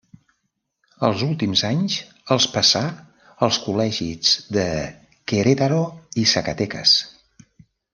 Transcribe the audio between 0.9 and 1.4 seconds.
Els